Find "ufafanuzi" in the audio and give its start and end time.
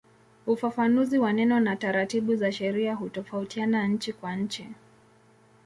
0.47-1.17